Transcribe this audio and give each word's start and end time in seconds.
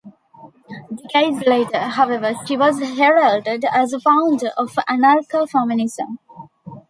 Decades 0.95 1.43
later, 1.45 1.77
however, 1.77 2.33
she 2.47 2.57
was 2.57 2.79
heralded 2.81 3.63
as 3.71 3.93
a 3.93 3.99
founder 3.99 4.49
of 4.57 4.69
anarcha-feminism. 4.89 6.17